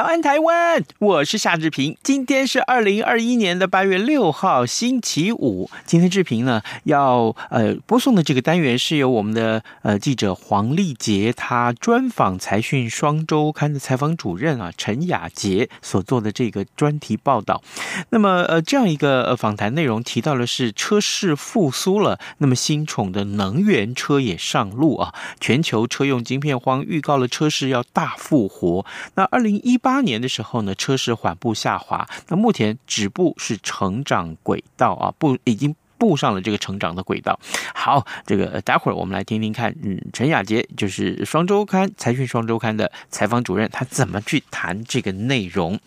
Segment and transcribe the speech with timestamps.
[0.00, 0.82] 早安，台湾！
[0.98, 1.94] 我是夏志平。
[2.02, 5.68] 今天是二零二一年的八月六号，星期五。
[5.84, 17.62] 今天志平呢要呃播送的这个单元是由我们的呃记者黄丽杰他专访财讯双周刊的采访主任啊陈雅杰所做的这个专题报道。
[18.08, 28.86] 那么呃这样一个访谈内容提到的是车市复苏了，那么新宠的能源车也上路啊，全球车用晶片荒预告了车市要大复活。
[29.16, 35.74] 那二零一八八年的时候呢，车市缓步下滑，那目前止步是成长轨道啊，不已经。
[36.00, 37.38] 步上了这个成长的轨道。
[37.74, 45.78] 好，这个待会儿我们来听听看，嗯，陈雅洁就是双周刊财讯双周刊的采访主任，他怎么去谈这个内容。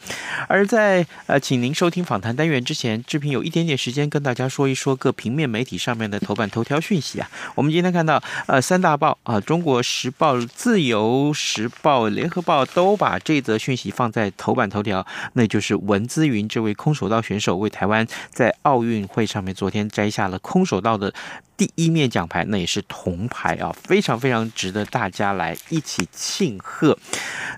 [0.48, 7.28] 而在呃，请您收听访谈单元之前，志平有一点点时间跟大家说一说各平面媒体上面的头版头条讯息啊。
[7.56, 21.14] 我们今天看到呃，三大报啊，《中国时报》、《自由时报》、《联合报》都把这则讯息放在头版头条，那就是文姿云这位空手道选手为台湾在奥运会上面昨天在摘下了空手道的
[21.56, 26.98] 第一面奖牌，那也是铜牌啊，非常非常值得大家来一起庆贺。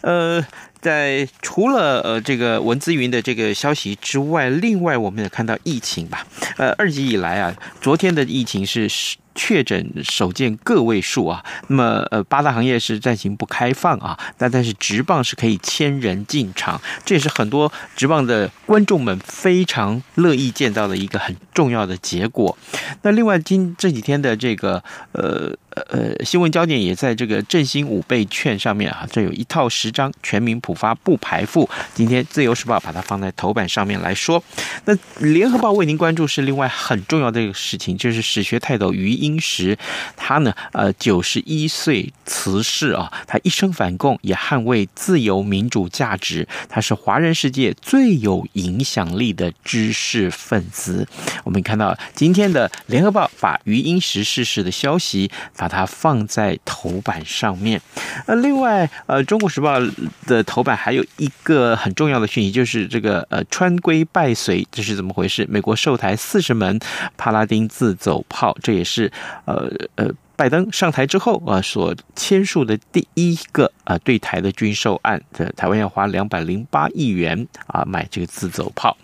[0.01, 0.45] 呃，
[0.79, 6.27] 在除了呃这个文字云的这个消息之外，另外我们也看到疫情吧。
[6.57, 8.87] 呃，二级以来啊，昨天的疫情是
[9.35, 22.57] 确诊首见个位数啊，那么呃八大行业是暂行不开放啊，但但是直棒是可以千人进场，这也是很多直棒的观众们非常乐意见到的一个很重要的结果。
[23.01, 25.53] 那另外今这几天的这个呃
[25.87, 34.43] 呃新闻焦点也在这个振兴五倍券上面啊，这有一套十张全民普发不排富，今天自由时报把它放在头版上面来说。
[34.85, 39.77] 那联合报为您关注是另外很重要的一个事情，就是史学泰斗余英时，
[40.15, 43.11] 他呢，呃，九十一岁辞世啊。
[43.27, 46.47] 他一生反共，也捍卫自由民主价值。
[46.69, 51.07] 他是华人世界最有影响力的知识分子。
[51.43, 55.29] 我们看到今天的《联合报》把余英时逝世的消息，
[55.65, 57.81] 把它放在头版上面。
[58.27, 59.79] 呃，另外，呃，《中国时报》
[60.27, 65.43] 的头版还有一个很重要的讯息，就是这个呃，川规败随，这是怎么回事？
[65.49, 66.79] 美国售台四十门
[67.17, 69.11] 帕拉丁自走炮，这也是。
[69.45, 78.97] 呃呃，拜登上台之后啊，所签署的第一个啊对台的军售案，这台湾要花两百零八亿元啊买这个自走炮。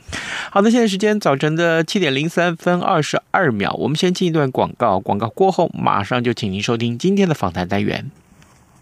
[0.49, 8.11] 好的，现在时间早晨的七点零三分二十二秒，我们先进一段广告，广告过后马上就请您收听今天的访谈单元。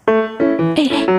[0.06, 1.19] 哎，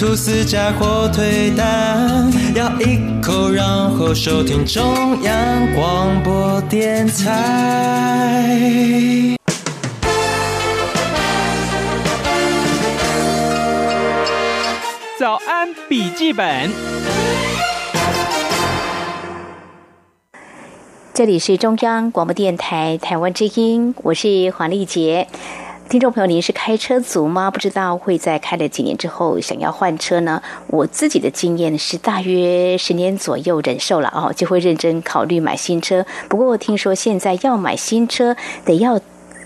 [0.00, 3.66] 吐司加火腿蛋，咬一口，然
[3.98, 8.56] 后收听中央广播电台。
[15.18, 16.70] 早安，笔记本。
[21.12, 25.28] 这里是中央广播电台台湾之音，我是黄丽杰。
[25.90, 27.50] 听众朋友，您是开车族吗？
[27.50, 30.40] 不知道会在开了几年之后想要换车呢？
[30.68, 36.06] 我自己的经验是大约十年左右忍受了哦，就会认真考虑买新车。
[36.28, 39.00] 不过听说现在要买新车得要。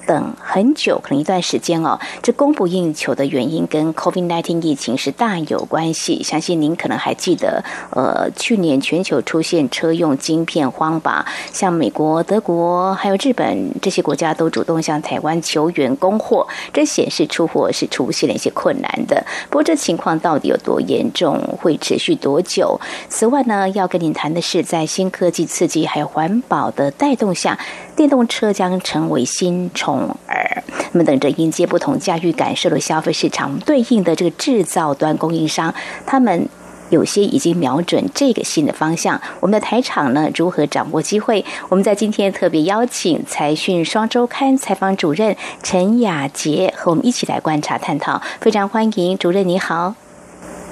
[0.06, 1.98] 等很久，可能一段时间哦。
[2.22, 6.22] 这供不应求的原因跟 COVID-19 疫情是大有关系。
[6.22, 11.26] 相信您可能还记得，呃，去年全球出现车用晶片荒吧？
[11.52, 19.24] 像美国、德国还有日本这些国家都主动向台湾求援供货，这显示出货是出现了一些困难的。
[19.50, 22.80] 不过这情况到底有多严重，会持续多久？
[23.08, 27.58] 此外呢，要跟您谈的是，在新科技刺激还有环保的带动下，
[27.96, 30.62] 电动车将成为新宠儿。
[30.92, 35.74] 那么，等着迎接不同驾驭感受的消费市场，对应的这个制造端供应商，
[36.06, 36.48] 他们
[36.90, 39.20] 有些已经瞄准这个新的方向。
[39.40, 41.44] 我们的台厂呢，如何掌握机会？
[41.68, 48.22] 我们在今天特别邀请财讯双周刊采访主任陈雅洁和我们一起来观察探讨。
[48.40, 49.94] 非常欢迎主任，你好。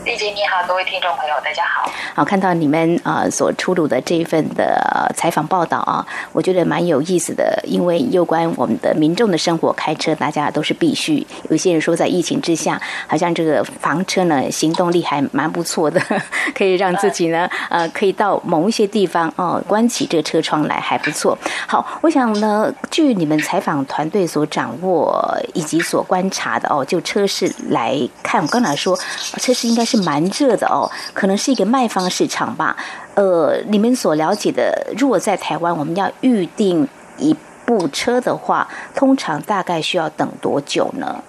[0.04, 1.88] 丽姐你好，各位听众朋友，大家好。
[2.12, 11.24] 好，看到你们啊所出炉的这一份的采访报道啊，我觉得蛮有意思的，因为有关我们的民众的生活，开车大家都是必须。
[11.50, 16.02] 有些人说，在疫情之下，好像这个房车呢行动力还蛮不错的，
[16.52, 21.38] 可以让自己呢呃可以到某一些地方哦，关起这个车窗来还不错。
[21.68, 28.98] 好，我想呢，据你们采访团队所掌握以及所观察的哦，就车市来看，我刚才说
[29.36, 29.91] 车市应该是。
[29.92, 32.74] 是蛮热的哦，可能是一个卖方市场吧。
[33.14, 37.36] 呃，你们所了解的，如果在台湾我们要预定一
[37.66, 41.22] 部车的话，通常大概需要等多久呢？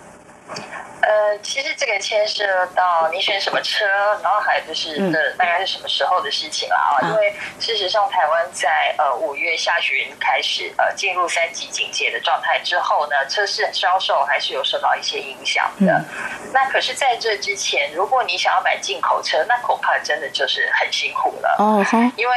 [1.13, 3.86] 呃，其实这个牵涉到你选什么车，
[4.24, 7.07] 然后还有就是的大概是什么时候的事情了啊。
[7.07, 16.04] 因为事实上，台湾在呃五月下旬开始呃进入三级警戒的状态之后呢，车市销售还是有受到一些影响的。
[16.51, 21.56] 那可是在这之前，如果你想要买进口车，那恐怕真的就是很辛苦了。
[21.60, 21.86] 哦，
[22.18, 22.36] 因为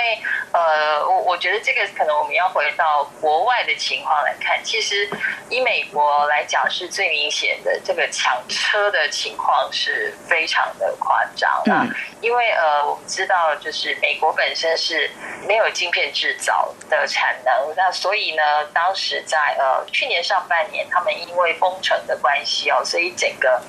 [0.53, 5.09] 呃，我我觉得这个可能我们要回到国外的情况来看，其实
[5.49, 8.37] 以美国来讲是最明显的这个抢
[8.67, 11.87] 车的情况是非常的夸张啊，
[12.21, 15.09] 因为呃，我们知道就是美国本身是
[15.47, 18.43] 没有晶片制造的产能，那所以呢，
[18.75, 23.63] 当时在呃去年上半年，他们因为封城的关系哦，所以整个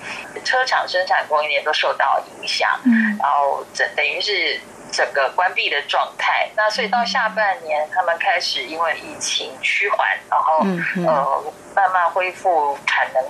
[0.43, 4.59] 车厂生产供应链都受到影响，嗯，然后整等于是
[4.91, 6.49] 整个关闭的状态。
[6.55, 10.65] 那所以到下半年，他们开始因为疫情趋缓，然后
[11.05, 13.23] 呃慢慢恢复产能。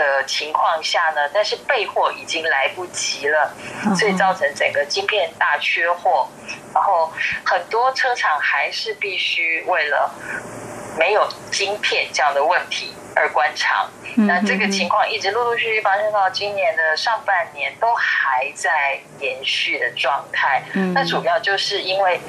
[0.00, 3.52] 的情况下呢，但是备货已经来不及了，
[3.94, 6.26] 所以造成整个晶片大缺货，
[6.74, 7.12] 然后
[7.44, 10.10] 很多车厂还是必须为了
[10.98, 13.90] 没有晶片这样的问题而关厂。
[14.16, 20.62] 那这个情况一直陆陆续续发生到今年的上半年，都还在延续的状态。
[20.94, 22.20] 那主要就是因为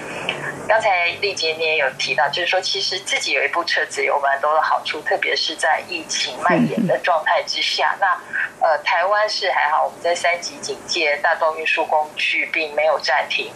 [0.68, 7.96] 刚才丽姐你也有提到，就是说其实自己有一部车子有蛮多的好处，特别是在疫情蔓延的状态之下。
[8.00, 8.18] 那
[8.62, 13.52] 呃，台湾是还好，我们在三级警戒，大众运输工具并没有暂停。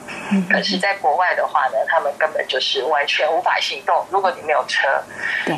[0.49, 4.03] 可是，在国外的话呢，他们根本就是完全无法行动。
[4.09, 4.87] 如果你没有车，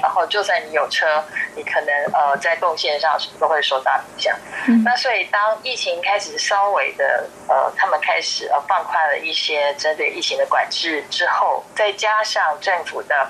[0.01, 1.24] 然后就算你有车，
[1.58, 4.38] 你可能呃在动线上都会受到影响。
[4.86, 13.30] 那所以，当疫情开始稍微的呃，他们开始呃放宽了一些针对疫情的管制之后，再加上政府的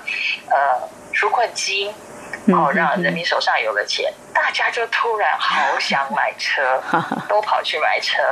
[0.50, 1.92] 呃纾困金。
[2.48, 6.82] 哦，让人民手上有了钱，大家就突然好想买车，
[7.28, 8.22] 都跑去买车。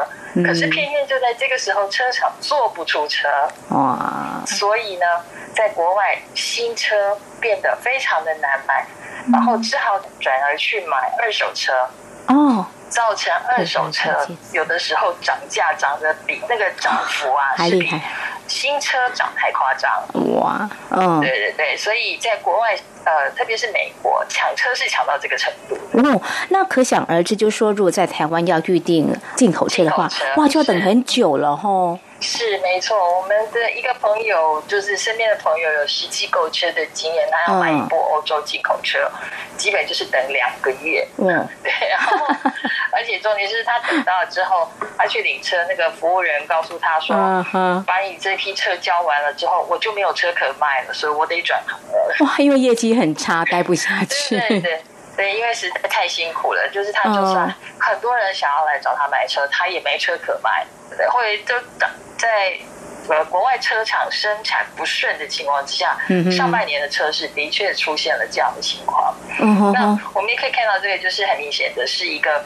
[0.44, 3.28] 可是偏偏就在这个时候，车厂做不出车，
[3.70, 4.42] 哇！
[4.46, 5.06] 所以呢，
[5.54, 8.86] 在国外新车变得非常的难买，
[9.32, 11.72] 然后只好转而去买二手车。
[12.28, 14.10] 哦，造成二手车
[14.52, 17.88] 有的时候涨价涨得比那个涨幅啊是比
[18.48, 19.90] 新车涨太夸张。
[20.40, 22.76] 哇，嗯，对对对，所以在国外。
[23.06, 31.96] 呃，特别是美国抢车是抢到这个程度哦，那可想而知，就是说，如果在台湾要预定进口车的话，哇，就要等很久了吼。
[32.20, 41.06] 是没错，我们的一个朋友，就是身边的朋友有实际购车的经验，他要买一部欧洲进口车，嗯、基本就是等两个月。
[41.18, 42.26] 嗯， 对，然后
[42.92, 47.14] 而且重点是他等到之后，他去领车，那个服务员告诉他说
[47.52, 54.38] ：“嗯、把你这批车交完了之后，我就没有车可卖了，所以我得转行了。”哇，因为业绩很差，待不下去。
[54.48, 54.82] 对对对，
[55.16, 61.86] 对，因为实在太辛苦了，就是他就算很多人想要来找他买车，他也没车可卖，对，会就等。
[62.18, 62.56] 在
[63.08, 69.14] 呃国外车厂生产不顺的情况之下，嗯，上半年的车市的确出现了这样的情况。
[69.38, 72.44] 嗯，那我们也可以看到，这个就是很明显的是一个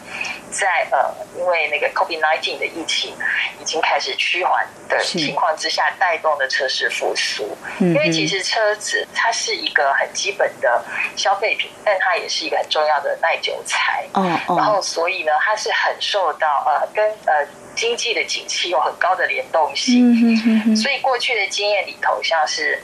[0.50, 3.14] 在呃，因为那个 COVID-19 的疫情
[3.60, 7.56] 已经开始趋缓的情况之下，带动的车市复苏。
[7.78, 10.84] 因为其实车子它是一个很基本的
[11.16, 14.04] 消费品，但它也是一个很重要的耐久材。
[14.14, 17.46] 嗯，然后所以呢，它是很受到呃跟呃。
[17.80, 22.78] 经济的景气有很高的联动性，所以过去的经验里头，像是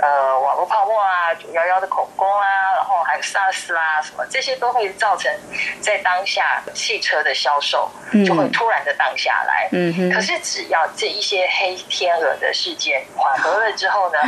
[0.00, 5.28] 呃网络泡沫啊、九幺幺的恐攻啊，然后还有 SARS 啦什么，这些都会造成
[5.80, 7.90] 在当下汽车的销售
[8.24, 9.68] 就会突然的荡下来。
[10.14, 14.18] 可是只要这一些黑天鹅的事件缓和了之后呢，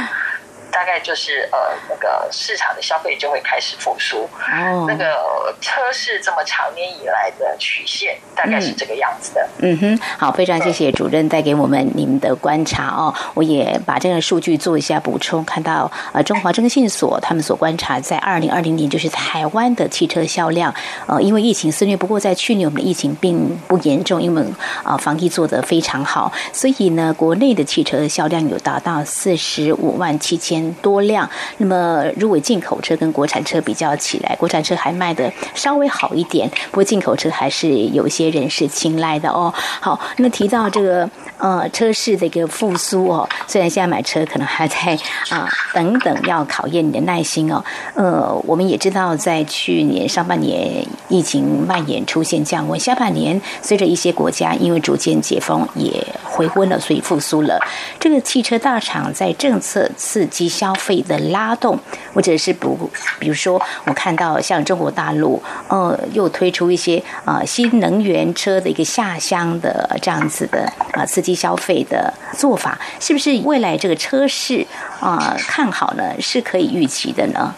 [0.75, 4.29] 大概就是呃，那个市场的消费就会开始复苏。
[4.53, 9.49] 哦，那个车市这么长年以来的曲线，大概是这个样子的。
[9.61, 13.15] 嗯哼，好，非常谢谢主任带给我们你们的观察哦。
[13.35, 20.75] 我也把这个数据做一下补充，看到呃，中华征信所他们所观察，在二零二零年就是台湾的汽车销量，
[21.07, 24.43] 呃，因为疫情肆虐，不过在去年我们的疫情并不严重，因为
[24.83, 30.64] 啊、呃、防疫做得非常好，所以呢，国内的汽车销量有达到四十五万七千。
[30.75, 31.29] 多辆，
[31.59, 39.53] 那么如果进口车跟国产车比较起来，国产车还卖的稍微好一点，不过进口车还是有些人是青睐的哦。
[39.81, 44.97] 好，那么提到这个呃车市的一个复苏哦，虽然现在买车可能还在
[45.31, 47.63] 啊、等等，要考验你的耐心哦。
[47.95, 57.59] 呃，我们也知道，在去年上半年疫情蔓延出现降温，下半年随着一些国家因为逐渐解封也回温了，所以复苏了。
[57.99, 60.45] 这个汽车大厂在政策刺激。
[60.59, 61.79] 消费的拉动，
[62.15, 74.65] 或者是不，比如说，我看到像中国大陆，呃，又推出一些啊、呃、新能源车的一个下乡的这样子的啊、刺激消费的做法，是不是未来这个车市
[75.01, 76.15] 啊、看好呢？
[76.21, 77.55] 是可以预期的呢？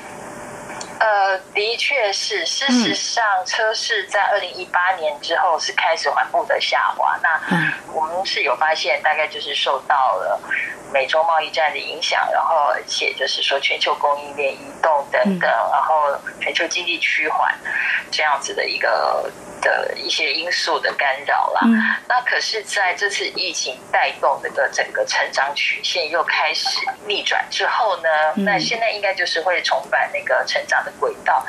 [0.99, 2.47] 呃，的确是。
[2.47, 7.19] 事实上，车市在二零一八年之后是开始缓步的下滑。
[7.23, 7.41] 那
[7.93, 10.41] 我们是有发现，大概就是受到了。
[10.93, 17.53] 美洲贸易战的影响，然后而且就是说全球供应链移动等等，然后全球经济趋缓
[18.11, 21.61] 这样子的一个的一些因素的干扰啦。
[22.09, 31.45] 那可是在这次疫情带动的个整个成长曲线又开始逆转之后呢，那现在应该就是会重返那个成长的轨道。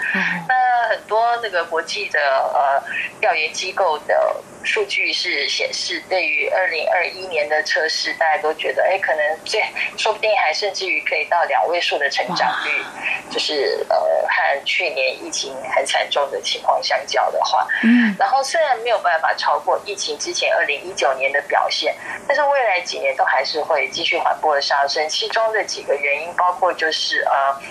[0.48, 2.84] 那很多那个国际的呃
[3.20, 4.36] 调研机构的。
[4.64, 9.64] 数据是显示，对于二零二一年的车市，大家都觉得，哎，可能这
[9.96, 12.84] 说不定还甚至于可以到两位数的成长率，
[13.32, 13.96] 就是呃，
[14.28, 21.96] 和去年疫情很惨重的情况相较的话，嗯，然后虽然没有办法超过疫情之前二零一九年的表现，
[22.28, 25.08] 但是未来几年都还是会继续缓步的上升。
[25.08, 27.62] 其中的几个原因包括就是呃，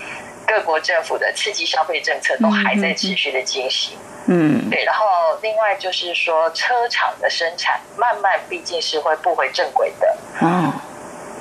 [0.47, 3.99] 各国政府的刺激消费政策都还在持续的进行。
[4.29, 5.07] 嗯，对，然后
[5.43, 10.17] 另外就是说，车厂的生产慢慢毕竟是会步回正轨的。
[10.41, 10.73] 嗯，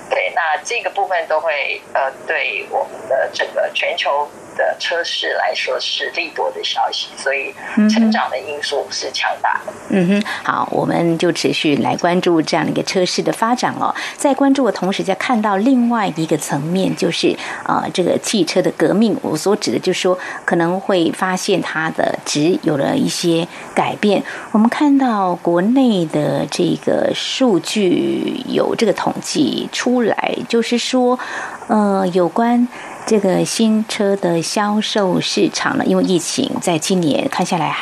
[0.09, 4.27] 对，那这个部分都会呃，对我们的整个全球。
[4.55, 7.53] 的车市来说是利多的消息，所以
[7.89, 9.73] 成长的因素是强大的。
[9.89, 13.93] 嗯哼，好，我们就持续来关注这样的一个车市的发展哦。
[14.17, 19.17] 在关注的同时，在看到另外一个层面，就是啊、呃，这个汽车的革命。
[19.21, 24.23] 我所指的，就是说可能会发现它的值有了一些改变。
[24.51, 31.19] 我们看到国内的这个数据有这个统计出来，就是说，
[31.67, 32.67] 呃，有关。
[33.05, 37.75] 这个新车的销售市场呢，因为疫情，在今年看下来，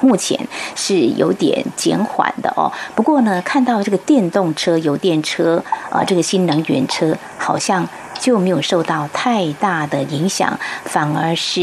[0.00, 2.72] 目前是有点减缓的哦。
[2.96, 11.60] 不过呢，看到这个电动车、油电车啊，这个新能源车好像就没有受到太大的影响，反而是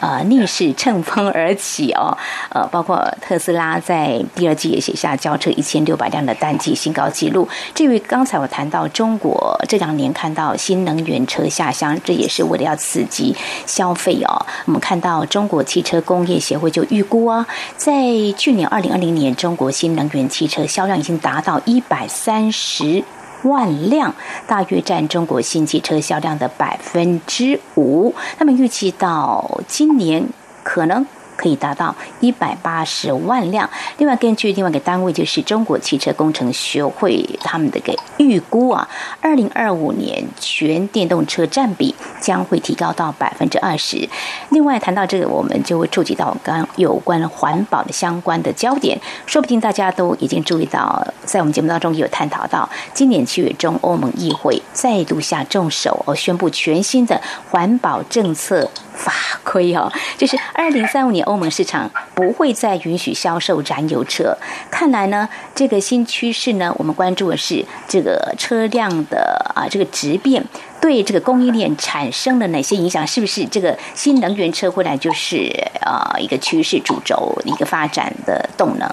[0.00, 2.16] 呃逆势乘风而起哦。
[2.50, 7.48] 呃，包括特斯拉在第二季也写下交车一千六百辆的单季新高纪录。
[7.74, 13.34] 至于刚才我谈到中国这两年看到新能源车下乡，这也是为了要刺激
[13.66, 14.46] 消费哦。
[14.66, 17.92] 我们看到中国汽车工业协会就预估啊，在
[18.36, 23.02] 去年二零二零年，中国新能源汽车销量已经达到一百三十
[23.44, 24.14] 万辆，
[24.46, 28.14] 大约占中国新汽车销量的百分之五。
[28.38, 30.24] 那么预计到今年
[30.62, 31.06] 可能。
[31.42, 33.68] 可以达到一百八十万辆。
[33.98, 38.88] 另外，根据另外一个单位，就是中国汽车工程学会他们的个预估啊，
[39.20, 44.08] 二零二五年全电动车占比将会提高到百分之二十。
[44.50, 49.00] 另外，谈到这个，我们就会触及到刚有关环保的相关的焦点。
[49.26, 57.20] 说不定大家都已经注意到，在我们节目当中有探讨到，今年七月中，欧盟议会再度下重手，而宣布全新的
[57.50, 58.70] 环保政策。
[58.94, 64.36] 法规哦，就是二零三五年欧盟市场不会再允许销售燃油车。
[64.70, 70.44] 看来呢，这个新趋势呢，我们关注的是这个车辆的啊这个质变
[70.80, 73.06] 对这个供应链产生了哪些影响？
[73.06, 78.88] 是不是这个新能源车未来就是啊一个趋势主轴一个发展的动能？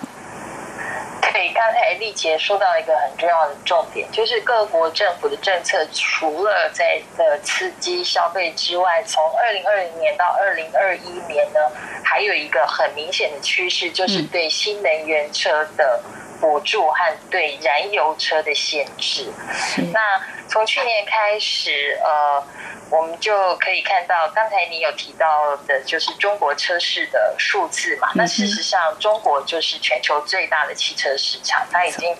[1.31, 11.59] 对，刚才丽姐说到一个很重要的重点，就是各国政府的政策除了在的刺激消费之外，从二零二零年到二零二一年呢，
[12.03, 16.01] 还有一个很明显的趋势，就是对新能源车的
[16.39, 19.31] 补助和对燃油车的限制。
[19.93, 19.99] 那
[20.47, 22.43] 从去年开始，呃。
[22.91, 28.09] 我们就可以看到，刚才你有提到的，就是中国车市的数字嘛。
[28.15, 32.17] 那事实上，中国就是全球最大的汽车市场，它已经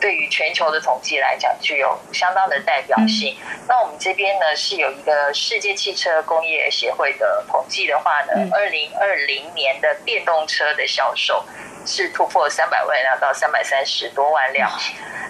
[0.00, 3.36] 对于全球的统计来讲具有相当的代表性。
[3.66, 11.44] 那我们这边呢，是有一个世界汽车工业协会的统计的话呢，二零二零年的电动车的销售
[11.86, 14.70] 是突破三百万辆到三百三十多万辆。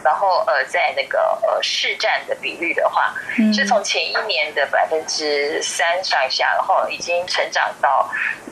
[0.05, 3.15] 然后呃，在那个呃市占的比率的话，
[3.55, 8.11] 是从前一年的百分之三上下，然后已经成长到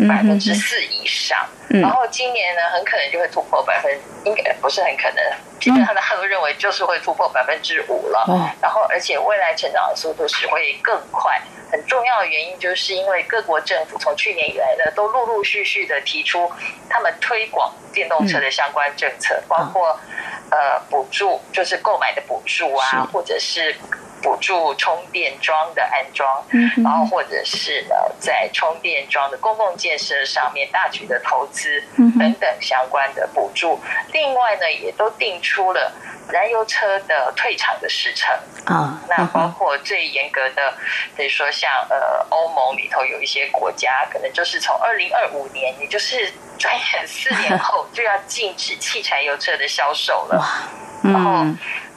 [0.08, 1.44] 百分之四以上。
[1.68, 3.92] 然后今年呢，很可能就会突破百分，
[4.24, 5.24] 应该不是很可能，
[5.58, 8.24] 基本上大家都认为就是会突破百分之五了。
[8.62, 11.40] 然后而且未来成长的速度是会更快。
[11.72, 16.50] 很重要的原因就是因为各国政府从去年以来呢，都陆陆续续的提出
[16.88, 19.98] 他们推广电动车的相关政策，包括。
[20.52, 23.72] 呃，补助就是购买的补助啊，或者是
[24.22, 26.44] 补助充电桩的安装，
[26.84, 31.82] 然后或者是呢，在充电桩的公共建设上面大举的投资
[32.18, 33.80] 等等相关的补助。
[34.12, 35.92] 另外呢，也都定出了
[36.28, 39.00] 燃油车的退场的时程啊。
[39.08, 40.74] 那包括最严格的，
[41.16, 46.32] 比如说像呃欧盟里头有一些国家，可能就是从二零二五年，也就是。
[46.60, 50.44] 转眼四年后 就要禁止汽柴油车的销售了。
[51.02, 51.42] 然后，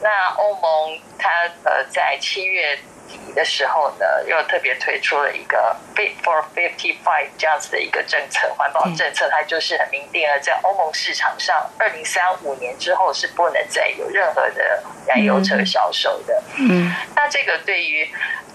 [0.03, 1.29] 那欧盟它
[1.63, 16.43] 呃在七月底的时候呢，又特别推出了一个 Fit for 55这样子的一个政策，环保政策，它就是很明定了，在欧盟市场上，二零三五年之后是不能再有任何的燃油车销售的。
[16.57, 18.09] 嗯，那这个对于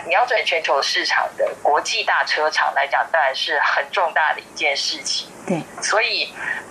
[0.06, 5.28] 瞄准全球市场的国际大车厂来讲，当然是很重大的一件事情。
[5.48, 6.28] 对，所以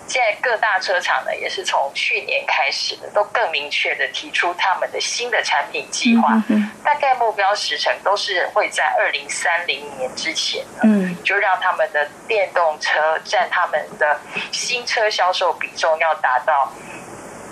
[0.07, 6.41] 现在各大车厂呢，也是从去年开始的，都更明确的提出他们的新的产品计划。
[6.47, 10.63] 嗯，大概目标时程都是会在二零三零年之前。
[10.83, 14.19] 嗯，就让他们的电动车占他们的
[14.51, 16.71] 新车销售比重要达到。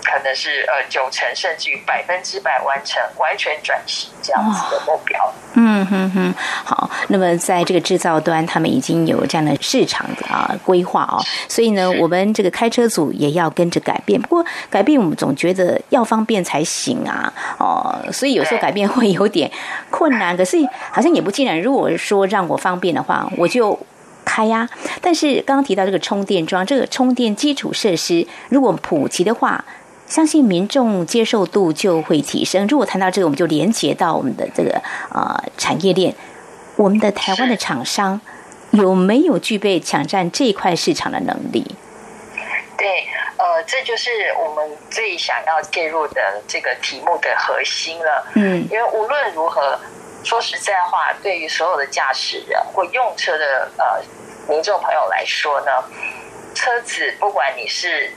[0.06, 5.34] 可能是呃九成，甚至于百分之百完成完全转型这样子的目标。
[5.54, 6.88] 嗯哼哼，好。
[7.08, 14.20] 那么在这个制造端，他们已经有这样的市场的啊规划哦，所以呢，我们这个开车组也要跟着改变。
[14.20, 19.50] 不过改变，我们总觉得要方便才行啊，哦，所以有时候改变会有点
[19.90, 20.36] 困难。
[20.36, 20.56] 可是
[20.90, 21.60] 好像也不尽然。
[21.60, 23.78] 如果说让我方便的话，我就
[24.24, 24.68] 开呀。
[25.00, 29.64] 但是刚刚提到这个充电桩，这个充电基础设施如果普及的话，
[30.06, 32.66] 相信民众接受度就会提升。
[32.68, 34.80] 如果谈到这个，我们就连接到我们的这个
[35.12, 36.14] 呃产业链。
[36.76, 38.20] 我们的台湾的厂商
[38.70, 41.64] 有没有具备抢占这一块市场的能力？
[42.76, 48.26] 对，呃，这就是我们最想要介入的这个题目的核心了。
[48.34, 49.78] 嗯，因为无论如何，
[50.22, 54.02] 说实在话，对于所有的驾驶人或用车的呃
[54.48, 55.72] 民众朋友来说呢，
[56.54, 58.12] 车子不管你是。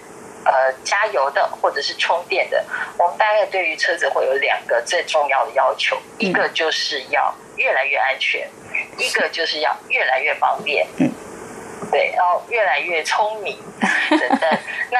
[0.46, 2.64] 呃，加油的或者是充电的，
[2.98, 8.50] 我们大概对于车子会有两个最重要的要求，一个就是要越来越安全，
[8.98, 10.88] 一个就是要越来越方便。
[10.98, 11.12] 嗯，
[11.92, 13.58] 对，然后越来越聪明
[14.10, 14.50] 等等。
[14.92, 15.00] 那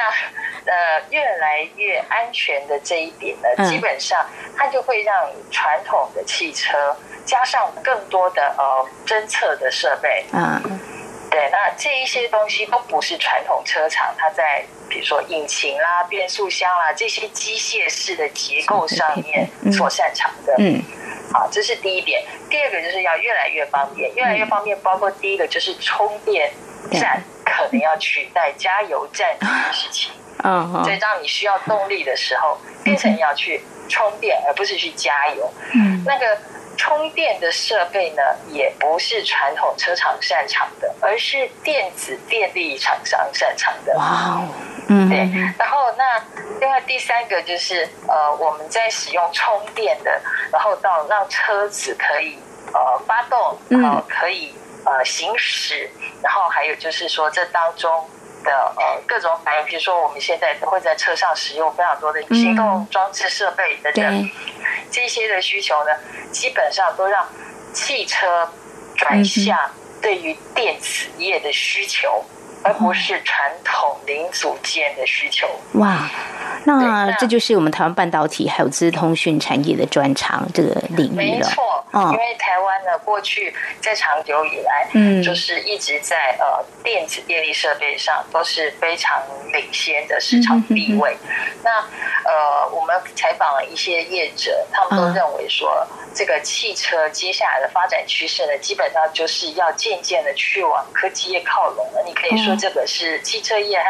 [0.66, 4.24] 呃，越来越安全的这一点呢，嗯、基本上
[4.56, 10.26] 它就会让传统的汽车加上更多的呃侦测的设备。
[10.32, 10.78] 嗯。
[11.30, 20.54] 对，那这一些东西都不是传统车厂它在比如说引擎啦、变速箱啦这些机械式的结构上面所擅长的。
[20.58, 20.82] 嗯，
[21.32, 22.24] 好，这是第一点。
[22.50, 26.50] 第二个就是要越来越方便，越来越方便，包括第一个就是充电
[26.90, 30.10] 站可能要取代加油站这件 事情。
[30.42, 35.48] 嗯，所以当你需要动力的时候，变成要去充电，而不是去加油。
[35.74, 36.36] 嗯，那个。
[36.80, 43.94] 充电的设备呢，也不是传统车厂擅长的，而是电子电力厂商擅长的。
[43.98, 44.40] 哇，
[44.88, 45.18] 嗯，对。
[45.58, 46.24] 然后那
[46.58, 52.38] 另外第三个就是呃，我们在使用充电的，然后到让车子可以
[52.72, 54.54] 呃发动，然后可以
[54.86, 55.90] 呃行驶，
[56.22, 58.08] 然后还有就是说这当中
[58.44, 64.30] 的呃各种反应，比如说我们现在都会在车上使用非常多的行动装置设备等等。
[64.90, 65.90] 这些的需求呢，
[66.32, 67.26] 基本上都让
[67.72, 68.48] 汽车
[68.96, 69.58] 转向
[70.02, 72.24] 对于电子业的需求，
[72.64, 75.46] 而不是传统零组件的需求。
[75.74, 76.10] 哇，
[76.64, 81.16] 那这就是我们台湾半导体还有资通讯产业的专长这个领域了。
[81.16, 89.20] 没错，因为台湾呢，过去在长久以来，嗯，就是一直在呃电子电力设备上都是非常
[89.52, 91.16] 领先的市场地位。
[91.64, 91.70] 那
[92.24, 102.02] 呃，我们采访了一些业者，他们都认为说，这个汽车接下来的发展趋势呢，基本上就是要渐渐的去往科技业靠拢了。
[102.06, 103.84] 你可以说这个是汽车业和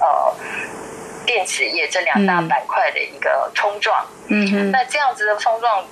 [0.00, 0.34] 呃
[1.26, 4.06] 电子业这两大板块的一个冲撞。
[4.28, 5.84] 嗯哼，那这样子的冲撞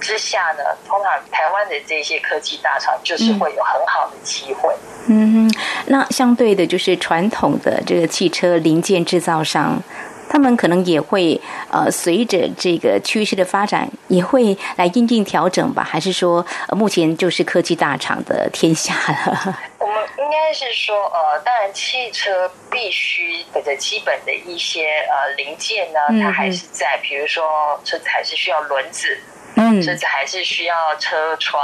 [0.00, 4.74] 之下呢，通常台湾的这些科技大厂就是会有很好的机会。
[5.08, 9.82] 嗯哼，那相对的，就是传统的这个汽车零件制造商。
[10.28, 15.84] 他们可能也会呃，随着这个趋势的发展，也会来因应调整吧？
[15.84, 19.56] 还是说，呃，目前就是科技大厂的天下了？
[19.78, 29.16] 我们应该是说，呃，当然，汽车必须的基本的一些呃零件呢，它还是在，比如说车子还是需要轮子，
[29.56, 31.62] 甚至还是需要车窗。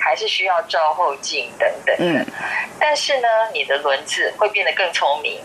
[0.00, 2.26] 还是需要照后镜等等的，嗯，
[2.80, 5.40] 但是呢，你的轮子会变得更聪明，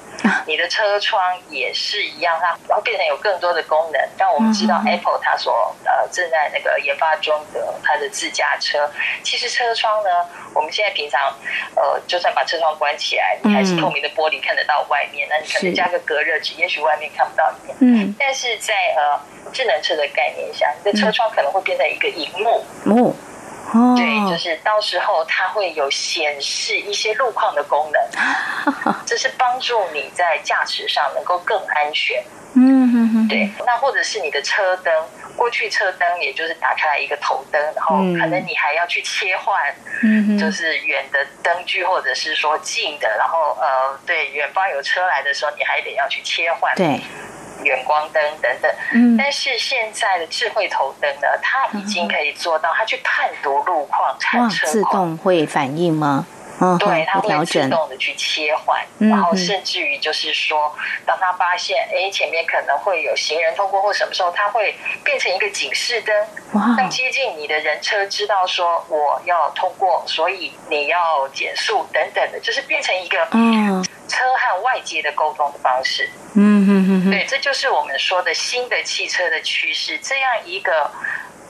[0.47, 4.01] 你的车窗也是一样，它然后变成有更多的功能。
[4.17, 8.89] 让我们知道，Apple 它所呃正在那个研发中的它的自驾车，
[9.23, 10.09] 其实车窗呢，
[10.53, 11.35] 我们现在平常
[11.75, 17.75] 呃，就算把车窗关起来，你还是透明的玻璃看得到外面，那你可能加个隔热纸，也许外面看不到里面。
[17.81, 19.19] 嗯，但是在呃
[19.51, 22.63] 智能车的概念下，你的车窗可能会变成一个荧幕。
[22.85, 23.13] 嗯
[23.95, 32.23] 对，就是到时候它会有显示一些路况的功能， 这是帮助你在驾驶上能够更安全。
[32.57, 33.49] 嗯哼哼，对。
[33.65, 34.93] 那或者是你的车灯，
[35.35, 46.73] 过去车灯也就是打开来一个头灯，然后可能你还要去切换，嗯，就是远的灯具或者是说近的，然后呃，对，远方有车来的时候，你还得要去切换。
[46.75, 47.01] 对。
[47.65, 56.25] 远光灯等等，嗯，但是现在的智慧头灯呢，它已经可以做到，它去判读路况、产车，自动会反应吗？
[56.61, 60.73] 嗯，对，它会自动的去切换，然后甚至于就是说，
[61.05, 64.73] 当它发现哎前面可能会有行人通过或什么时候，它会
[65.03, 66.15] 变成一个警示灯，
[66.77, 76.09] 让接近你的人车，知道说我要通过，所以你要减速等等的，就是变成一个嗯车和外界的沟通的方式。
[76.35, 79.97] 嗯嗯嗯，对，这就是我们说的新的汽车的趋势。
[79.99, 80.91] 这样一个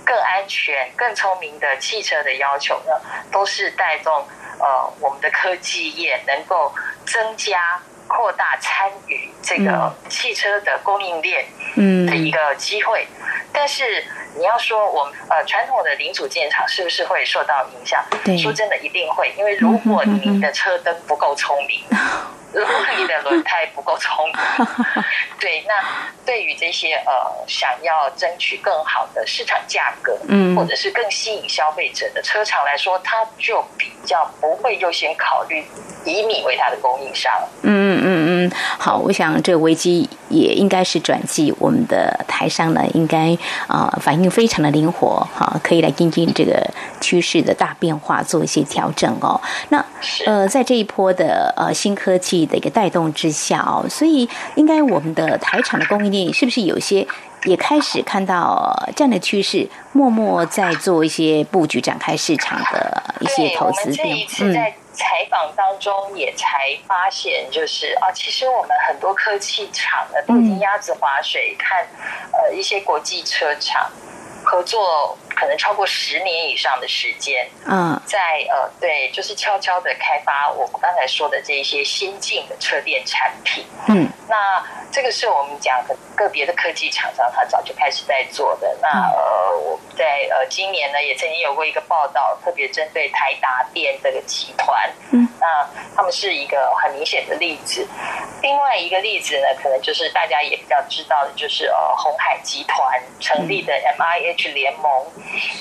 [0.04, 2.94] 更安全、更聪明的汽车的要求呢，
[3.32, 4.26] 都是带动。
[4.58, 6.74] 呃，我们的科技业能够
[7.06, 11.46] 增加、扩大参与这个汽车的供应链
[12.08, 14.06] 的一个机会，嗯、但是
[14.38, 18.02] 你要说我们呃传统的零组件厂是不是会受到影响？
[18.24, 21.82] 对说真的，一定会，因为如果你的车灯不够聪明。
[21.89, 21.98] 嗯
[22.56, 24.36] 如果你的轮胎不够聪明，
[25.39, 25.74] 对，那
[26.26, 27.13] 对于这些呃
[27.48, 35.65] 想要争取更好的市场价格，嗯，或者是更吸引消费者的车厂来说，它就比较不会优先考虑
[36.06, 37.34] 以你为它的供应商。
[37.63, 43.34] 嗯嗯嗯，好，我想这个危机也应该是转机，我们的台商呢，应该
[43.68, 46.66] 啊、呃、反应非常的灵活，哈，可以来跟进这个
[47.00, 49.40] 趋势的大变化做一些调整哦。
[49.70, 49.84] 那
[50.26, 57.08] 呃，在这一波的呃新科技的一个带动之下哦，所以应该我们的台厂的供应链是不是有些
[57.46, 63.94] 也开始看到这样的趋势，默默在做一些布局，展开市场的一些投资。
[63.96, 71.88] 对，我们这一次在采访当中也才发现，就是啊，其实我们很多科技厂呢都已经鸭子划水，看
[72.34, 73.90] 呃一些国际车厂
[74.44, 75.18] 合作。
[75.36, 78.18] 可能超过十年以上的时间，嗯，在
[78.50, 84.64] 呃，对，就是悄悄的开发我们刚才说的这一些先进的车电产品，嗯，那
[84.96, 88.78] 这个是我们讲的个别的科技厂商，他早就开始在做的。
[88.82, 97.86] 那呃，我们在呃今年呢，也曾经有过一个报道，特别针对台达电这个集团，嗯，那他们是一个很明显的例子。
[98.42, 105.06] 另外一个例子呢，可能就是大家也比较知道的，就是呃鸿海集团成立的 MIH 联盟。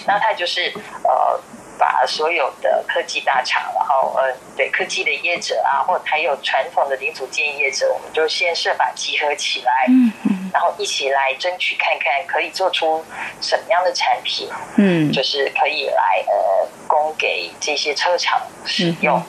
[0.07, 1.41] 那它就是呃，
[1.79, 13.05] 把所有的科技大厂，然后呃，对科技的业者啊，或者还有传统的零组件业者，我们就先设法集合起来，嗯嗯，然后一起来争取看看可以做出
[13.41, 19.23] 什么样的产品，嗯，就是可以来呃供给这些车厂使用。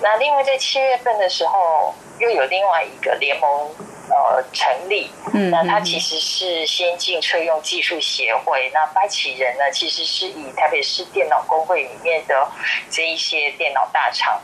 [0.00, 3.70] 那另外在七月份的时候，又有另外一个联盟。
[4.08, 8.70] 呃，成立，嗯，那它其实是先进车用技术协会。
[8.74, 12.46] 那发起人呢，其实是以台北市电脑工会里面的
[12.90, 14.40] 这一些电脑大厂，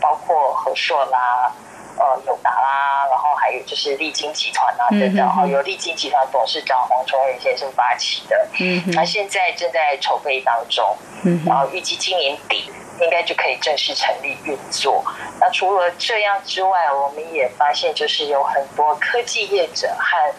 [0.00, 1.52] 包括和硕啦、
[1.98, 8.48] 呃友达啦，然后还有就是力晶集团啊等等，然后由力晶集团董事长黄崇仁先生发起的。
[8.58, 12.72] 嗯，那现在正在筹备当中，嗯，然后预计今年底。
[13.00, 15.04] 应该就可以正式成立运作。
[15.40, 20.34] 那除了这样之外，我们也发现，就是有很多科技业者和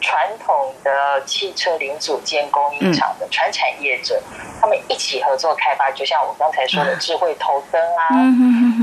[0.00, 4.22] 传统的汽车零组件供应厂的传产业者，
[4.60, 5.90] 他们一起合作开发。
[5.92, 8.08] 就像我刚才说的智慧头灯啊，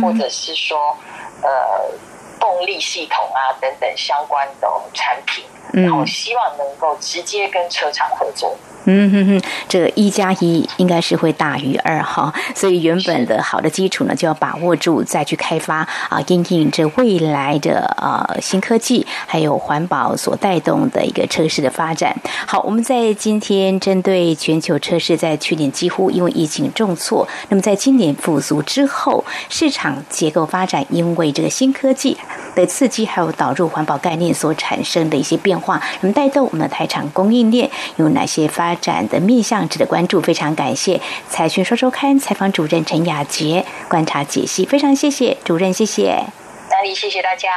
[0.02, 0.98] 或者是说
[1.44, 1.92] 呃
[2.40, 8.58] 动力系统啊等等相关的产品，然后希望能够直接跟车厂合作。
[8.86, 22.16] 嗯哼哼，这一加一应该是会大于二哈，所以原本的好的基础呢，就要把握住，再去开发啊，应应这未来的呃新科技，还有环保所带动的一个车市的发展。
[22.48, 32.18] 好，我们在今天针对全球车市在去年几乎因为疫情重挫，那么在今年复苏之后，市场结构发展因为这个新科技
[32.56, 46.24] 的刺激，还有导入环保概念所产生的一些变化，那么带动我们的台厂供应链有哪些发发展的面向值得关注，非常感谢财讯说周刊采访主任陈雅杰观察解析，非常谢谢主任，谢谢，
[46.70, 47.50] 哪里谢谢大家。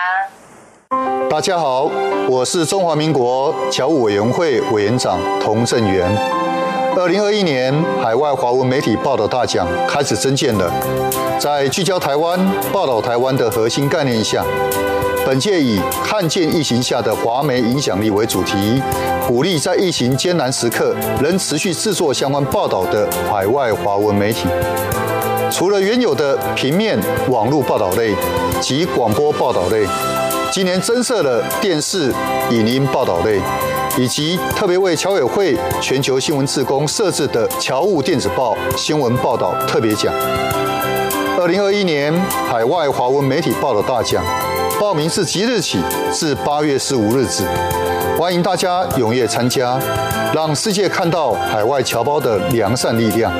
[1.31, 1.89] 大家好，
[2.29, 6.05] 我是中华民国侨务委员会委员长童正元。
[6.97, 7.73] 二零二一年
[8.03, 10.69] 海外华文媒体报道大奖开始征件了，
[11.39, 12.37] 在聚焦台湾、
[12.73, 14.45] 报道台湾的核心概念下。
[15.27, 18.81] 本届以“看见疫情下的华媒影响力”为主题，
[19.27, 24.47] 鼓励在疫情艰难时刻仍持续制作相关报道的海外华文媒体。
[25.51, 26.99] 除了原有的平面、
[27.31, 28.15] 网络报道类
[28.61, 29.87] 及广播报道类，
[30.53, 32.13] 今年增设了电视、
[32.51, 33.41] 影音报道类，
[33.97, 40.13] 以及特别为侨委会全球新闻志工设置的侨务电子报新闻报道特别奖。
[41.37, 42.13] 二零二一年
[42.49, 44.25] 海外华文媒体报道大奖。
[44.81, 45.81] 报名是即日起
[46.13, 47.45] 至八月十五日止，
[48.19, 49.79] 欢迎大家踊跃参加，
[50.33, 53.33] 让世界看到海外侨胞的良善力量。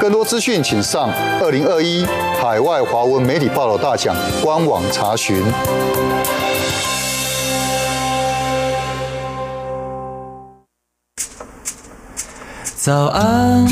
[0.00, 1.10] 更多资讯，请上
[1.40, 2.06] 二零二一
[2.40, 5.42] 海外华文媒体报道大奖官网查询。
[12.76, 13.66] 早安，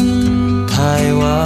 [0.67, 1.46] 台湾，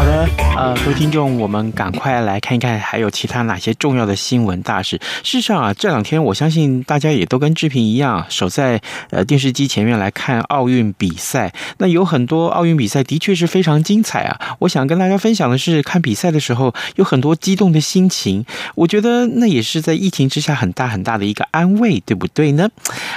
[0.00, 4.98] 好的，呃，各位听众，我们赶快来看一看，还有其他哪些重要的新闻大事。
[5.22, 11.52] 事实上啊，这两天我相信大家也都跟志平一样，守在呃电视机前面来看奥运比赛。
[11.76, 14.56] 那有很多奥运比赛的确是非常精彩啊！
[14.60, 18.46] 我想跟大家分享的是，看比赛的时候有很多激动的心情。
[18.76, 22.70] 我觉得那也是在疫情之下很大很大的一个安慰，对不对呢？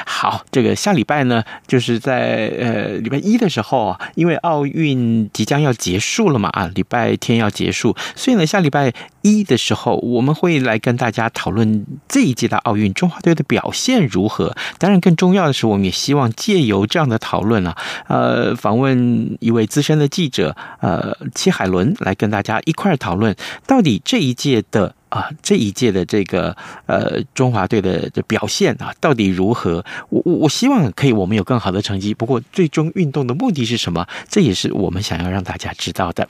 [0.05, 6.69] 好，这个下礼拜呢，就是在呃礼拜一的时候，因为奥运即将要结束了嘛啊。
[6.73, 14.55] 礼拜天要结束，所以呢，下礼拜一的时候，我们会来跟大家讨论这一届的奥运中华队的表现如何。
[14.77, 24.95] 当然，更重要的是，我们也希望借由这样的讨论啊，呃，访问一位资深的记者，呃，戚海伦，来跟大家一块讨论，到底这一届的。
[25.13, 29.85] 啊，这一届的这个呃中华队的的表现啊，到底如何？
[30.09, 32.15] 我我我希望可以我们有更好的成绩。
[32.15, 34.07] 不过最终运动的目的是什么？
[34.27, 36.27] 这也是我们想要让大家知道的。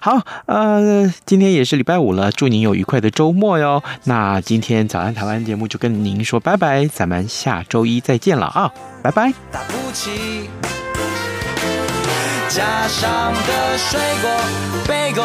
[0.00, 3.82] 好，呃，今天也是礼拜五了，祝您有愉快的周末哟。
[4.04, 9.32] 那今天早安台湾节目就跟您说拜拜，咱们下周一再见了啊，拜拜。
[9.50, 10.48] 打不起，
[12.48, 14.30] 加上的水果，
[14.86, 15.24] 贝果